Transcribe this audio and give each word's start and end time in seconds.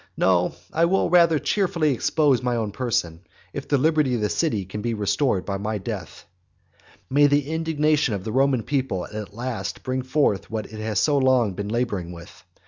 No, 0.17 0.55
I 0.73 0.85
will 0.85 1.11
rather 1.11 1.37
cheerfully 1.37 1.93
expose 1.93 2.41
my 2.41 2.55
own 2.55 2.71
person, 2.71 3.21
if 3.53 3.67
the 3.67 3.77
liberty 3.77 4.15
of 4.15 4.21
the 4.21 4.29
city 4.29 4.65
can 4.65 4.81
be 4.81 4.95
restored 4.95 5.45
by 5.45 5.59
my 5.59 5.77
death. 5.77 6.25
May 7.07 7.27
the 7.27 7.47
indignation 7.51 8.15
of 8.15 8.23
the 8.23 8.31
Roman 8.31 8.63
people 8.63 9.05
at 9.05 9.35
last 9.35 9.83
bring 9.83 10.01
forth 10.01 10.49
what 10.49 10.65
it 10.65 10.71
has 10.79 10.97
been 10.97 11.05
so 11.05 11.19
long 11.19 11.55
labouring 11.55 12.11
with. 12.13 12.43